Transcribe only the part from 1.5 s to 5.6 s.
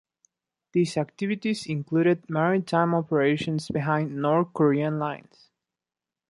included maritime operations behind North Korean lines.